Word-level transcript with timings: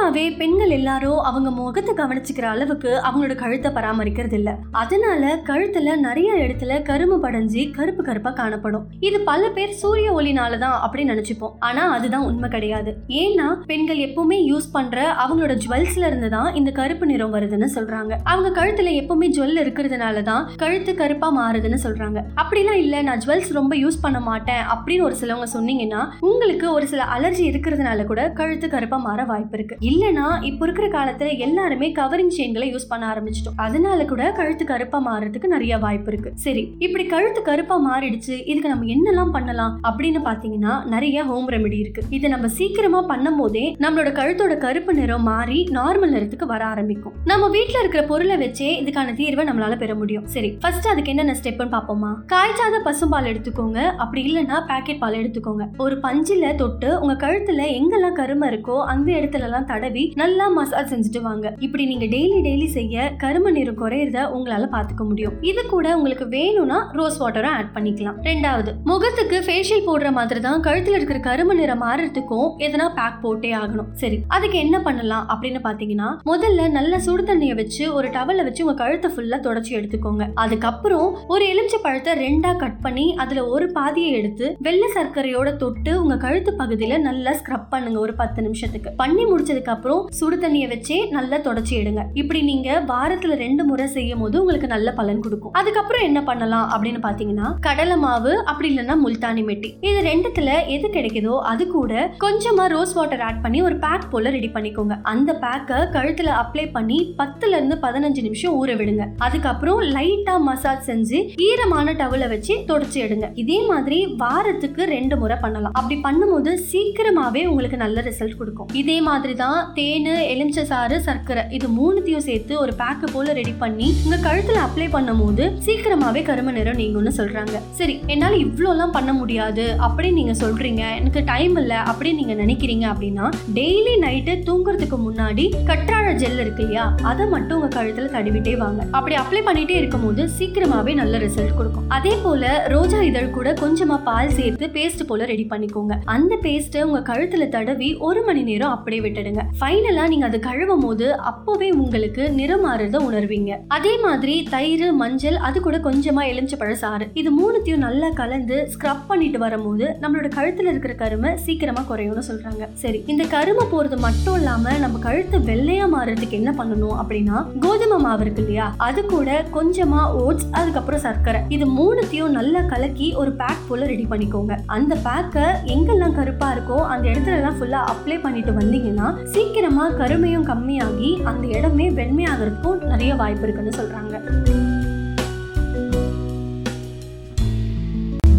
பொதுவாகவே 0.00 0.30
பெண்கள் 0.40 0.70
எல்லாரும் 0.76 1.18
அவங்க 1.28 1.48
முகத்தை 1.56 1.92
கவனிச்சுக்கிற 1.94 2.46
அளவுக்கு 2.52 2.90
அவங்களோட 3.06 3.34
கழுத்தை 3.40 3.70
பராமரிக்கிறது 3.72 4.36
இல்ல 4.38 4.50
அதனால 4.82 5.32
கழுத்துல 5.48 5.96
நிறைய 6.04 6.28
இடத்துல 6.44 6.78
கரும்பு 6.82 7.16
படைஞ்சு 7.24 7.62
கருப்பு 7.78 8.02
கருப்பா 8.02 8.30
காணப்படும். 8.38 8.84
இது 9.08 9.18
பல 9.20 9.50
பேர் 9.56 9.74
சூரிய 9.80 10.12
ஒளினாலதான் 10.18 10.76
அப்படின்னு 10.84 11.12
நினைச்சுப்போம். 11.14 11.52
ஆனா 11.68 11.82
அதுதான் 11.96 12.24
உண்மை 12.28 12.48
கிடையாது. 12.54 12.92
ஏன்னா 13.24 13.48
பெண்கள் 13.72 14.00
எப்பவுமே 14.06 14.38
யூஸ் 14.52 14.70
பண்ற 14.76 15.04
அவங்களோட 15.24 15.56
ஜுவல்ஸ்ல 15.64 16.08
இருந்து 16.10 16.30
தான் 16.36 16.48
இந்த 16.60 16.72
கருப்பு 16.80 17.08
நிறம் 17.10 17.34
வருதுன்னு 17.36 17.68
சொல்றாங்க. 17.76 18.12
அவங்க 18.32 18.52
கழுத்துல 18.60 18.94
எப்பவுமே 19.02 19.28
ஜுவல் 19.36 19.62
இருக்கிறதுனால 19.64 20.24
தான் 20.30 20.48
கழுத்து 20.64 20.94
கருப்பா 21.02 21.30
மாறுதுன்னு 21.40 21.82
சொல்றாங்க. 21.84 22.22
அப்படிலாம் 22.44 22.80
இல்ல 22.84 23.02
நான் 23.10 23.22
ஜுவல்ஸ் 23.26 23.52
ரொம்ப 23.60 23.76
யூஸ் 23.84 24.02
பண்ண 24.06 24.22
மாட்டேன் 24.30 24.64
அப்படின்னு 24.76 25.06
ஒரு 25.10 25.18
சிலவங்க 25.24 25.50
சொன்னீங்கன்னா 25.58 26.02
உங்களுக்கு 26.32 26.68
ஒரு 26.78 26.88
சில 26.94 27.04
அலர்ஜி 27.18 27.46
இருக்கிறதுனால 27.52 28.08
கூட 28.12 28.20
கழுத்து 28.42 28.66
கருப்பா 28.76 29.00
மாற 29.08 29.20
வாய்ப்பு 29.34 29.56
இருக்கு. 29.58 29.76
இல்லனா 29.92 30.26
இப்போ 30.48 30.64
இருக்கிற 30.66 30.86
காலத்துல 30.94 31.28
எல்லாருமே 31.46 31.86
கவரிங் 31.98 32.32
செயின்களை 32.36 32.66
யூஸ் 32.72 32.88
பண்ண 32.90 33.04
ஆரம்பிச்சிட்டோம். 33.12 33.56
அதனால 33.66 34.04
கூட 34.10 34.22
கழுத்து 34.38 34.64
கருப்பா 34.70 34.98
மாறுறதுக்கு 35.06 35.48
நிறைய 35.54 35.74
வாய்ப்பு 35.84 36.10
இருக்கு. 36.12 36.30
சரி 36.44 36.62
இப்படி 36.86 37.04
கழுத்து 37.12 37.40
கருப்பா 37.48 37.76
மாறிடுச்சு 37.88 38.34
இதுக்கு 38.50 38.72
நம்ம 38.72 38.88
என்னெல்லாம் 38.94 39.32
பண்ணலாம் 39.36 39.74
அப்படின்னு 39.88 40.20
பாத்தீங்கன்னா 40.28 40.74
நிறைய 40.94 41.24
ஹோம் 41.30 41.48
ரெமெடி 41.54 41.78
இருக்கு. 41.84 42.02
இதை 42.16 42.30
நம்ம 42.34 42.48
சீக்கிரமா 42.58 43.00
பண்ணும் 43.12 43.38
போதே 43.40 43.64
நம்மளோட 43.84 44.12
கழுத்தோட 44.18 44.56
கருப்பு 44.66 44.94
நிறம் 45.00 45.26
மாறி 45.30 45.58
நார்மல் 45.78 46.14
நிறத்துக்கு 46.16 46.48
வர 46.52 46.62
ஆரம்பிக்கும். 46.72 47.14
நம்ம 47.32 47.48
வீட்டில் 47.56 47.80
இருக்கிற 47.82 48.04
பொருளை 48.10 48.36
வச்சே 48.44 48.70
இதுக்கான 48.82 49.14
தீர்வை 49.20 49.44
நம்மளால 49.50 49.78
பெற 49.82 49.94
முடியும். 50.02 50.26
சரி 50.36 50.50
ஃபர்ஸ்ட் 50.62 50.90
அதுக்கு 50.92 51.12
என்னென்ன 51.14 51.36
ஸ்டெப்னு 51.40 51.74
பாப்போமா? 51.76 52.12
காய்ச்சாத 52.34 52.82
பசும்பால் 52.88 53.30
எடுத்துக்கோங்க. 53.32 53.80
அப்படி 54.04 54.22
இல்லைன்னா 54.28 54.58
பேக்கெட் 54.70 55.02
பால் 55.02 55.20
எடுத்துக்கோங்க. 55.22 55.66
ஒரு 55.86 55.98
பஞ்சில 56.06 56.54
தொட்டு 56.62 56.90
உங்க 57.02 57.16
கழுத்துல 57.26 57.66
எங்கெல்லாம் 57.78 58.18
கருமை 58.20 58.48
இருக்கோ 58.52 58.78
அந்த 58.94 59.08
இடத்துல 59.18 59.46
எல்லாம் 59.48 59.68
தடவி 59.80 60.02
நல்லா 60.20 60.46
மசாஜ் 60.56 60.90
செஞ்சுட்டு 60.92 61.20
வாங்க. 61.26 61.46
இப்படி 61.66 61.84
நீங்க 61.90 62.06
டெய்லி 62.14 62.38
டெய்லி 62.46 62.66
செய்ய 62.74 63.04
கரும 63.22 63.50
நிறம் 63.56 63.78
குறையறத 63.82 64.18
உங்களால 64.36 64.64
பாத்துக்க 64.74 65.02
முடியும். 65.10 65.34
இது 65.50 65.62
கூட 65.70 65.86
உங்களுக்கு 65.98 66.26
வேணும்னா 66.34 66.78
ரோஸ் 66.98 67.18
வாட்டரும் 67.22 67.54
ஆட் 67.58 67.70
பண்ணிக்கலாம். 67.76 68.16
ரெண்டாவது 68.28 68.70
முகத்துக்கு 68.90 69.36
ஃபேஷியல் 69.46 69.84
போடுற 69.86 70.08
மாதிரி 70.18 70.40
தான் 70.46 70.64
கழுத்துல 70.66 70.98
இருக்கிற 70.98 71.20
கரும 71.28 71.54
நிறம் 71.60 71.82
மாறுறதுக்கும் 71.84 72.48
எதனா 72.66 72.86
பேக் 72.98 73.20
போட்டே 73.24 73.52
ஆகணும். 73.60 73.88
சரி 74.02 74.18
அதுக்கு 74.36 74.58
என்ன 74.64 74.76
பண்ணலாம் 74.88 75.24
அப்படின்னு 75.34 75.62
பாத்தீங்கன்னா 75.68 76.10
முதல்ல 76.30 76.68
நல்ல 76.78 77.00
சுடு 77.06 77.24
தண்ணியை 77.30 77.56
வச்சு 77.62 77.84
ஒரு 77.98 78.10
டவல்ல 78.18 78.46
வச்சு 78.48 78.64
உங்க 78.66 78.76
கழுத்தை 78.82 79.10
ஃபுல்லா 79.14 79.40
தொடச்சி 79.48 79.72
எடுத்துக்கோங்க. 79.80 80.26
அதுக்கப்புறம் 80.44 81.08
ஒரு 81.34 81.46
எலுமிச்சை 81.52 81.80
பழத்தை 81.86 82.14
ரெண்டா 82.24 82.52
கட் 82.64 82.80
பண்ணி 82.86 83.06
அதுல 83.24 83.46
ஒரு 83.56 83.68
பாதியை 83.78 84.12
எடுத்து 84.20 84.48
வெள்ளை 84.68 84.90
சர்க்கரையோட 84.98 85.48
தொட்டு 85.64 85.94
உங்க 86.02 86.18
கழுத்து 86.26 86.52
பகுதியில 86.62 87.00
நல்லா 87.08 87.34
ஸ்க்ரப் 87.40 87.68
பண்ணுங்க 87.74 87.98
ஒரு 88.06 88.14
பத்து 88.20 88.38
நிமிஷத்துக்கு. 88.46 88.90
பண்ணி 89.02 89.24
முடிச்சதுக்கு 89.30 89.69
அப்புறம் 89.74 90.02
சுடு 90.18 90.36
தண்ணியை 90.44 90.68
வச்சே 90.72 90.98
நல்லா 91.16 91.38
தொடச்சி 91.46 91.74
எடுங்க. 91.80 92.02
இப்படி 92.20 92.40
நீங்க 92.50 92.68
வாரத்துல 92.92 93.36
ரெண்டு 93.44 93.62
முறை 93.70 93.86
செய்யும் 93.96 94.22
போது 94.24 94.36
உங்களுக்கு 94.42 94.68
நல்ல 94.74 94.88
பலன் 95.00 95.22
கொடுக்கும். 95.24 95.54
அதுக்கப்புறம் 95.60 96.04
என்ன 96.08 96.20
பண்ணலாம் 96.28 96.66
அப்படின்னு 96.74 97.00
பாத்தீங்கன்னா 97.06 97.48
கடலை 97.66 97.96
மாவு 98.04 98.32
அப்படி 98.50 98.68
இல்லைன்னா 98.72 98.96
முல்தானி 99.04 99.42
மெட்டி. 99.50 99.70
இது 99.88 99.98
ரெண்டுத்துல 100.10 100.50
எது 100.76 100.88
கிடைக்குதோ 100.96 101.34
அது 101.52 101.64
கூட 101.76 101.92
கொஞ்சமா 102.24 102.66
ரோஸ் 102.74 102.94
வாட்டர் 102.98 103.24
ஆட் 103.28 103.42
பண்ணி 103.44 103.58
ஒரு 103.68 103.78
பேக் 103.84 104.08
போல 104.14 104.30
ரெடி 104.36 104.50
பண்ணிக்கோங்க. 104.56 104.96
அந்த 105.12 105.30
பேக்கை 105.44 105.78
கழுத்துல 105.96 106.30
அப்ளை 106.42 106.66
பண்ணி 106.76 106.98
பத்துல 107.20 107.56
இருந்து 107.58 107.78
பதினஞ்சு 107.86 108.22
நிமிஷம் 108.28 108.56
ஊற 108.60 108.76
விடுங்க. 108.80 109.06
அதுக்கப்புறம் 109.28 109.80
லைட்டா 109.96 110.36
மசாஜ் 110.48 110.86
செஞ்சு 110.90 111.20
ஈரமான 111.48 111.94
டவலை 112.02 112.28
வச்சு 112.34 112.56
தொடச்சி 112.70 112.98
எடுங்க. 113.06 113.26
இதே 113.44 113.58
மாதிரி 113.70 114.00
வாரத்துக்கு 114.24 114.82
ரெண்டு 114.96 115.16
முறை 115.22 115.38
பண்ணலாம். 115.44 115.76
அப்படி 115.80 115.98
பண்ணும்போது 116.06 116.52
சீக்கிரமாவே 116.72 117.44
உங்களுக்கு 117.52 117.78
நல்ல 117.84 118.04
ரிசல்ட் 118.08 118.38
கொடுக்கும். 118.40 118.68
இதே 118.82 118.98
மாதிரி 119.08 119.34
தான் 119.44 119.59
தேன் 119.74 120.10
எலுமிச்சை 120.32 120.64
சாறு 120.64 121.00
சர்க்கரை. 121.00 121.42
இது 121.50 121.66
மூணுத்தையும் 121.68 122.26
சேர்த்து 122.28 122.58
ஒரு 122.60 122.72
பேக்கு 122.78 123.06
போல 123.12 123.32
ரெடி 123.32 123.54
பண்ணி 123.58 123.94
உங்க 124.04 124.16
கழுத்துல 124.16 124.58
அப்ளை 124.66 124.88
பண்ணும்போது 124.96 125.44
சீக்கிரமாவே 125.66 126.22
கரும 126.22 126.52
நிறம் 126.52 126.78
நீங்கும்னு 126.78 127.12
சொல்றாங்க. 127.16 127.56
சரி 127.70 128.00
என்னால 128.06 128.36
இவ்வளோலாம் 128.36 128.92
பண்ண 128.92 129.12
முடியாது 129.12 129.76
அப்படின்னு 129.86 130.12
நீங்க 130.12 130.32
சொல்றீங்க 130.32 130.82
எனக்கு 130.96 131.22
டைம் 131.24 131.56
இல்ல 131.56 131.82
அப்படின்னு 131.90 132.20
நீங்க 132.20 132.34
நினைக்கிறீங்க 132.42 132.86
அப்படின்னா 132.92 133.28
டெய்லி 133.54 133.94
நைட்டு 134.06 134.34
தூங்குறதுக்கு 134.48 134.98
முன்னாடி 135.06 135.46
கற்றாழ 135.66 136.06
ஜெல் 136.22 136.38
இருக்கு 136.38 136.62
இல்லையா 136.62 136.94
அதை 137.02 137.26
மட்டும் 137.26 137.60
உங்க 137.60 137.82
கழுத்துல 137.82 138.10
தடவிட்டே 138.16 138.56
வாங்க. 138.56 138.84
அப்படி 138.90 139.14
அப்ளை 139.14 139.42
பண்ணிட்டே 139.48 139.76
இருக்கும்போது 139.82 140.28
சீக்கிரமாவே 140.38 140.94
நல்ல 140.94 141.18
ரிசல்ட் 141.18 141.56
கொடுக்கும். 141.56 141.88
அதே 141.88 142.14
போல 142.22 142.64
ரோஜா 142.68 143.02
இதழ் 143.02 143.30
கூட 143.30 143.52
கொஞ்சமா 143.52 144.02
பால் 144.02 144.30
சேர்த்து 144.30 144.66
பேஸ்ட் 144.66 145.06
போல 145.06 145.24
ரெடி 145.24 145.46
பண்ணிக்கோங்க. 145.50 145.96
அந்த 146.04 146.36
பேஸ்ட்டை 146.42 146.82
உங்க 146.82 147.00
கழுத்துல 147.12 147.48
தடவி 147.48 147.96
ஒரு 147.96 148.22
மணி 148.22 148.42
நேரம் 148.42 148.70
அப்படியே 148.70 149.02
விட்டுடுங்க. 149.02 149.42
ஃபைனலா 149.58 150.08
நீங்க 150.08 150.26
அதை 150.26 150.40
கழுவும் 150.40 150.84
போது 150.86 151.06
அப்போவே 151.30 151.70
உங்களுக்கு 151.82 152.30
நிறம் 152.38 152.64
மாறுறத 152.66 152.98
உணர்வீங்க. 153.08 153.58
அதே 153.68 153.94
மாதிரி 154.06 154.34
தயிர் 154.54 154.86
மஞ்சள் 154.92 155.36
அது 155.36 155.60
கூட 155.60 155.78
கொஞ்சமா 155.78 156.24
எலுமிச்சப்பழ 156.32 156.68
பழசாறு 156.70 157.04
இது 157.20 157.30
மூணுத்தையும் 157.38 157.84
நல்லா 157.84 158.08
கலந்து 158.10 158.56
ஸ்க்ரப் 158.72 159.04
பண்ணிட்டு 159.08 159.38
வரும்போது 159.38 159.86
நம்மளோட 160.02 160.28
கழுத்துல 160.36 160.70
இருக்கிற 160.72 160.92
கருமை 160.94 161.30
சீக்கிரமா 161.44 161.82
குறையும்னு 161.88 162.22
சொல்றாங்க. 162.28 162.64
சரி 162.82 162.98
இந்த 163.06 163.24
கருமை 163.24 163.64
போறது 163.72 163.96
மட்டும் 163.98 164.36
இல்லாம 164.36 164.74
நம்ம 164.78 164.98
கழுத்து 164.98 165.38
வெள்ளையா 165.38 165.86
மாறுறதுக்கு 165.94 166.38
என்ன 166.40 166.52
பண்ணணும் 166.58 166.96
அப்படின்னா 167.00 167.38
கோதுமை 167.60 167.98
மாவு 167.98 168.20
இருக்கு 168.20 168.42
இல்லையா? 168.42 168.74
அது 168.76 169.06
கூட 169.06 169.44
கொஞ்சமா 169.56 170.02
ஓட்ஸ் 170.24 170.46
அதுக்கப்புறம் 170.50 171.04
சர்க்கரை. 171.06 171.40
இது 171.48 171.66
மூணுத்தையும் 171.78 172.36
நல்லா 172.38 172.60
கலக்கி 172.60 173.14
ஒரு 173.14 173.32
பேக் 173.32 173.66
போல 173.68 173.86
ரெடி 173.86 174.06
பண்ணிக்கோங்க. 174.10 174.56
அந்த 174.66 174.96
பேக்கை 175.06 175.46
எங்கெல்லாம் 175.76 176.16
கருப்பா 176.20 176.50
இருக்கோ 176.54 176.78
அந்த 176.92 177.08
இடத்துல 177.08 177.38
எல்லாம் 177.40 177.58
ஃபுல்லா 177.60 177.82
அப்ளை 177.94 178.20
பண்ணிட்டு 178.20 178.52
வந்தீங்கன்னா 178.60 179.08
சீக்கிரமா 179.32 179.84
கருமையும் 179.98 180.46
கம்மியாகி 180.48 181.10
அந்த 181.30 181.44
இடமே 181.56 181.86
வெண்மையாகிறதுக்கும் 181.98 182.80
நிறைய 182.92 183.12
வாய்ப்பு 183.20 183.44
இருக்குன்னு 183.46 183.72
சொல்றாங்க. 183.78 184.14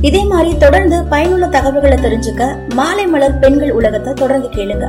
இதே 0.09 0.21
மாதிரி 0.31 0.51
தொடர்ந்து 0.57 0.97
பயனுள்ள 1.13 1.47
தகவல்களை 1.47 1.97
தெரிஞ்சுக்க 1.97 2.43
மாலை 2.73 3.07
மலர் 3.07 3.39
பெண்கள் 3.39 3.75
உலகத்தை 3.79 4.13
தொடர்ந்து 4.13 4.49
கேளுங்க. 4.49 4.87